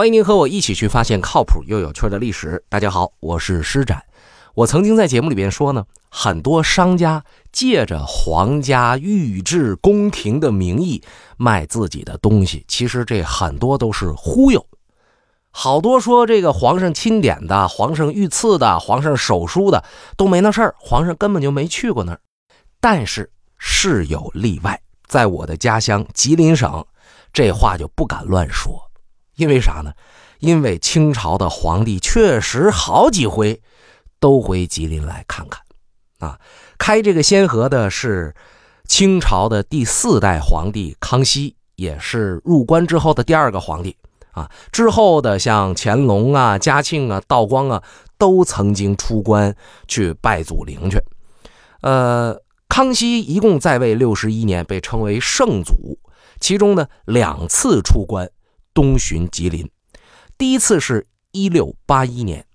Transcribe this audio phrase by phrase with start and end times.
[0.00, 2.64] 欢迎您和我一起去发现靠谱又有趣的历史。
[2.70, 4.02] 大家好，我是施展。
[4.54, 11.02] 我曾经在节目里边说呢，很多商家借着皇家御制宫廷的名义
[11.36, 14.66] 卖自己的东西，其实这很多都是忽悠。
[15.50, 19.84] 好多说这个皇上钦点的、皇上御赐的、皇上手书的
[20.16, 22.20] 都没那事儿，皇上根本就没去过那儿。
[22.80, 26.82] 但是事有例外，在我的家乡吉林省，
[27.34, 28.89] 这话就不敢乱说。
[29.40, 29.90] 因为啥呢？
[30.38, 33.62] 因为清朝的皇帝确实好几回
[34.18, 35.62] 都回吉林来看看，
[36.18, 36.38] 啊，
[36.76, 38.34] 开这个先河的是
[38.86, 43.96] 清朝的第四代皇帝康熙，也是入关之后的第二个皇帝
[44.32, 44.50] 啊。
[44.70, 47.82] 之后的像乾隆啊、嘉庆啊、道光啊，
[48.18, 49.56] 都曾经出关
[49.88, 51.02] 去拜祖陵去。
[51.80, 55.98] 呃，康熙一共在位六十一年，被称为圣祖，
[56.40, 58.30] 其中呢两次出关。
[58.80, 59.70] 东巡吉林，
[60.38, 62.46] 第一次是一六八一年，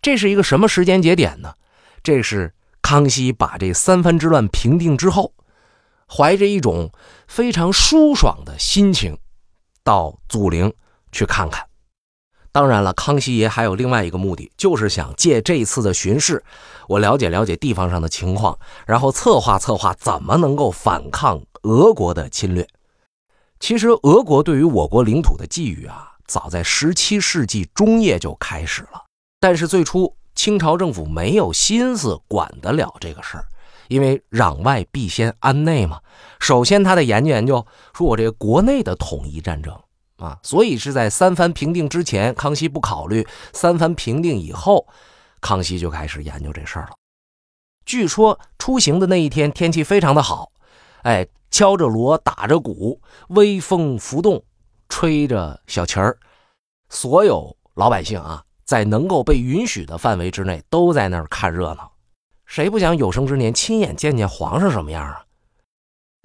[0.00, 1.54] 这是一个什么时间节点呢？
[2.04, 5.34] 这是康熙把这三藩之乱平定之后，
[6.08, 6.92] 怀着一种
[7.26, 9.18] 非常舒爽的心情，
[9.82, 10.72] 到祖陵
[11.10, 11.66] 去看看。
[12.52, 16.44] 当然了，康熙爷还有另外一个目的，就是想借这次的巡视，
[16.86, 22.64] 我了解了解地方上的情况，然后策划策划怎么能够反抗俄国的侵略。
[23.60, 29.04] 其实，俄国对于我国领土的觊觎啊，早在17世纪中叶就开始了。
[29.40, 33.44] 但是最初，清朝政府没有心思管得了这个事儿，
[33.88, 36.00] 因为攘外必先安内嘛。
[36.40, 39.74] 首先，他得研究研究，说我这个国内的统一战争
[40.18, 43.22] 啊，所以是在三藩平定之前，康熙不考虑；
[43.54, 44.86] 三藩平定以后，
[45.40, 46.90] 康熙就开始研究这事儿了。
[47.86, 50.52] 据说出行的那一天天气非常的好，
[51.02, 51.26] 哎。
[51.54, 54.42] 敲着锣，打着鼓，微风浮动，
[54.88, 56.18] 吹着小旗儿，
[56.88, 61.92] 所有老百姓啊，在能够被允许的范围之内，都在那儿看热闹。
[62.44, 65.22] 谁不想有生之年亲眼见见皇上什么样啊？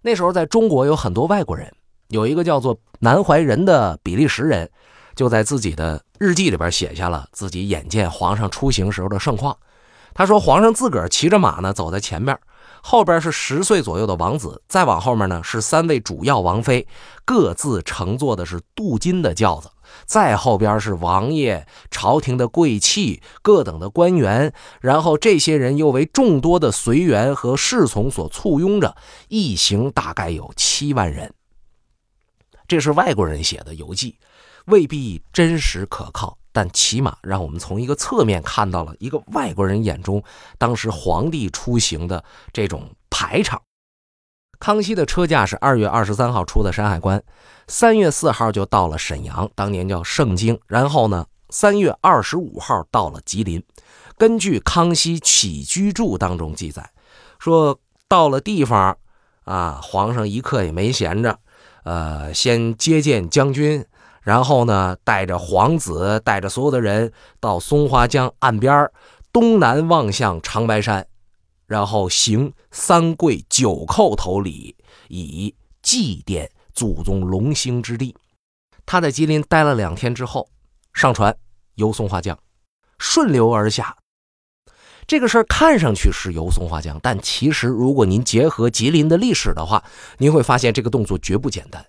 [0.00, 1.72] 那时候在中国有很多外国人，
[2.08, 4.68] 有一个叫做南怀仁的比利时人，
[5.14, 9.56] 就在自己的日记里边写下了自己眼见皇上出行时候的盛况。
[10.14, 12.36] 他说，皇上自个儿骑着马呢，走在前面。
[12.82, 16.86] 后边是十岁左右的王子，再往后面呢是三位主要王妃，
[17.24, 19.70] 各自乘坐的是镀金的轿子。
[20.06, 28.96] 再后边是王爷、朝廷的贵戚、各等的官员，然后这些人又为众多的随员和侍从所簇拥着，
[29.28, 31.32] 一行大概有七万人。
[32.66, 34.18] 这是外国人写的游记，
[34.66, 36.38] 未必真实可靠。
[36.52, 40.22] 但起码让我们从一个侧面看到了一个外国人眼中
[40.58, 43.60] 当时皇帝出行的这种排场。
[44.60, 47.20] 康熙的车驾是二月二十三号出的山海关，
[47.66, 50.56] 三月四号就到了沈阳，当年叫盛京。
[50.68, 53.60] 然后呢，三月二十五号到了吉林。
[54.16, 56.92] 根据《康熙起居注》当中记载，
[57.40, 58.96] 说到了地方
[59.44, 61.40] 啊，皇上一刻也没闲着，
[61.82, 63.84] 呃，先接见将军。
[64.22, 68.88] 然后呢，带着皇子，带着所有的人到松花江岸边
[69.32, 71.06] 东南望向长白山，
[71.66, 74.76] 然后行三跪九叩头礼，
[75.08, 78.14] 以祭奠祖宗龙兴之地。
[78.86, 80.48] 他在吉林待了两天之后，
[80.92, 81.36] 上船
[81.74, 82.38] 游松花江，
[82.98, 83.96] 顺流而下。
[85.04, 89.82] 这个事儿看上去是游松花江，但其实如果您结合吉林的历史的话，
[90.18, 91.84] 您会发现这个动作绝不简单。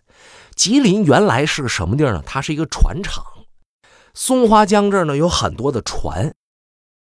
[0.55, 2.23] 吉林原来是什么地儿呢？
[2.25, 3.25] 它是一个船厂。
[4.13, 6.33] 松花江这儿呢有很多的船，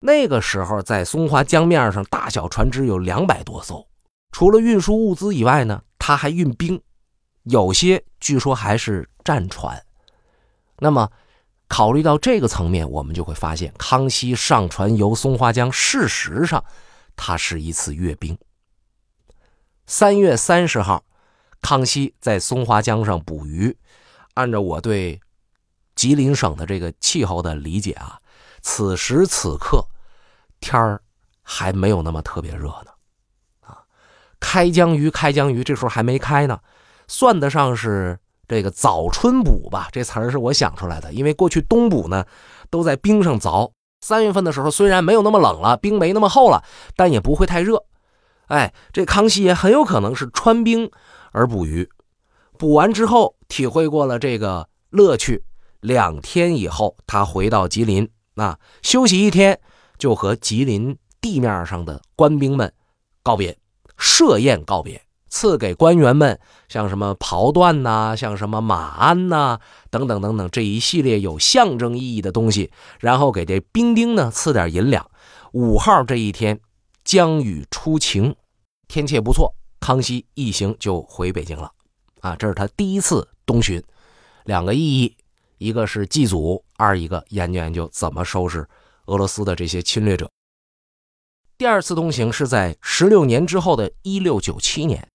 [0.00, 3.84] 那个时候在松花江面上，大小船只有两百多艘。
[4.30, 6.80] 除了运输物资以外呢，它还运兵，
[7.42, 9.82] 有些据说还是战船。
[10.78, 11.10] 那么，
[11.66, 16.64] 考虑到这个层面，我们就会发现，康熙上船游松花江，事实上，
[17.16, 18.38] 它是一次阅兵。
[19.86, 21.02] 三月三十号。
[21.62, 23.76] 康熙在松花江上捕鱼，
[24.34, 25.20] 按照我对
[25.94, 28.18] 吉林省的这个气候的理解啊，
[28.60, 29.86] 此时此刻
[30.60, 31.00] 天儿
[31.42, 32.90] 还没有那么特别热呢，
[33.60, 33.78] 啊，
[34.40, 36.58] 开江鱼，开江鱼，这时候还没开呢，
[37.06, 38.18] 算得上是
[38.48, 42.24] 这个早春捕吧，这词儿是我想出来的，因为过去冬捕呢
[42.70, 43.70] 都在冰上凿，
[44.00, 46.64] 三月份的时候虽然没有那么冷了，冰没那么厚了，
[46.96, 47.84] 但也不会太热，
[48.46, 50.90] 哎，这康熙也很有可能是穿冰。
[51.32, 51.88] 而捕鱼，
[52.58, 55.44] 捕完之后体会过了这个乐趣。
[55.80, 59.58] 两天以后，他回到吉林，啊，休息一天，
[59.96, 62.72] 就和吉林地面上的官兵们
[63.22, 63.56] 告别，
[63.96, 65.02] 设宴告别。
[65.32, 75.08] 赐给官员们，像什么袍缎呐，像什么马鞍呐，等等等等这一系列有象征意义的东西，然后给这兵丁呢赐点银两。
[75.52, 76.60] 五号这一天，
[77.04, 78.34] 江雨初晴，
[78.88, 81.72] 天气也不错，康熙一行就回北京了。
[82.20, 83.82] 啊，这是他第一次东巡，
[84.44, 85.16] 两个意义，
[85.58, 88.68] 一个是祭祖，二一个研究研究怎么收拾
[89.06, 90.30] 俄罗斯的这些侵略者。
[91.56, 95.08] 第二次东行是在十六年之后的一六九七年。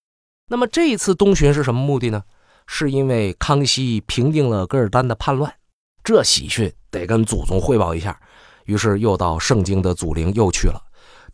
[0.48, 2.24] 那么这一次东巡是什么目的呢？
[2.68, 5.54] 是因为康熙平定了噶尔丹的叛乱，
[6.04, 8.20] 这喜讯得跟祖宗汇报一下，
[8.66, 10.82] 于是又到盛京的祖陵又去了。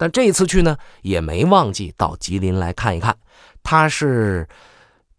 [0.02, 3.16] 但这一次去呢，也没忘记到吉林来看一看。
[3.62, 4.50] 他是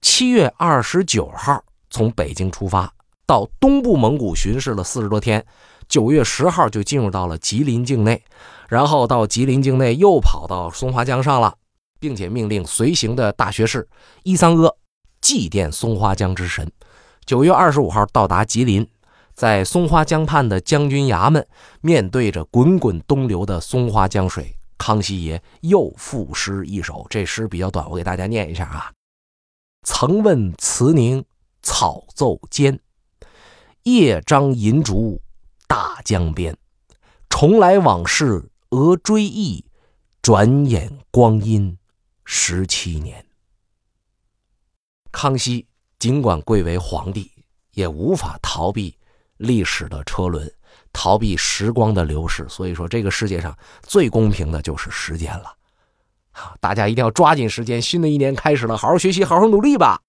[0.00, 2.92] 七月二十九号从北京出发，
[3.24, 5.46] 到东部蒙古巡视了四十多天，
[5.88, 8.20] 九月十号就进入到了吉林境内，
[8.68, 11.54] 然后到吉林境内又跑到松花江上了。
[12.00, 13.86] 并且命令随行的大学士
[14.24, 14.74] 伊桑阿
[15.20, 16.68] 祭奠松花江之神。
[17.24, 18.84] 九月二十五号到达吉林，
[19.34, 21.46] 在松花江畔的将军衙门，
[21.80, 27.06] 面对着滚滚东流的松花江水，康熙爷又赋诗一首。
[27.08, 28.92] 这诗比较短，我给大家念一下啊
[29.86, 31.24] ：“曾问慈宁
[31.62, 32.80] 草奏间，
[33.84, 35.22] 夜张银烛
[35.68, 36.58] 大江边。
[37.30, 39.64] 重来往事俄追忆，
[40.20, 41.78] 转眼光阴。”
[42.26, 43.24] 十七年，
[45.12, 45.68] 康熙
[46.00, 47.30] 尽管贵为皇帝，
[47.74, 48.98] 也无法逃避
[49.36, 50.52] 历史的车轮，
[50.92, 52.46] 逃避时光的流逝。
[52.48, 55.52] 所以说，这个世界上最公平的就是时间了。
[56.30, 60.00] 好，大家一定要抓紧时间，新的一年开始了，好好学习，好好努力吧。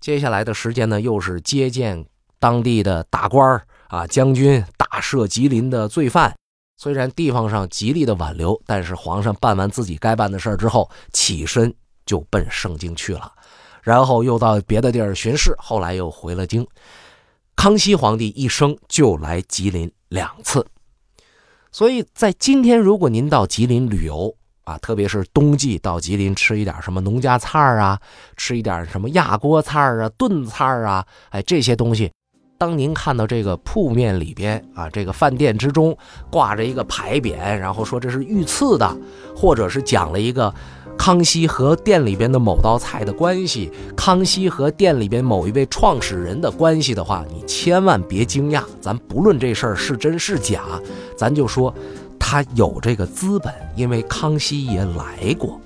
[0.00, 2.06] 接下来的时间呢，又是接见
[2.38, 6.34] 当地的大官啊，将军，大赦吉林的罪犯。
[6.76, 11.74] 虽然地方上极力的挽留，但是皇上办完自己该办的事儿之后，起身
[12.06, 13.32] 就奔盛京去了，
[13.82, 16.64] 然后又到别的地儿巡视，后来又回了京。
[17.58, 20.64] 康熙皇帝一生就来吉林两次，
[21.72, 24.32] 所以在今天，如果您到吉林旅游
[24.62, 28.00] 啊，特别是冬季到吉林吃一点什么农家菜啊，
[28.36, 32.12] 吃一点什么压锅菜啊、炖菜啊，哎，这些东西。
[32.60, 35.96] 当您看到这个铺面里边啊，这个饭店之中
[36.28, 38.96] 挂着一个牌匾，然后说这是御赐的，
[39.36, 40.52] 或者是讲了一个
[40.98, 48.64] 康熙和店里边的某道菜的关系，康熙和店里边某一位创始人的关系的话，你千万别惊讶。
[48.80, 50.64] 咱不论这事儿是真是假，
[51.16, 51.72] 咱就说
[52.18, 55.60] 他有这个资本，因为康熙也来过。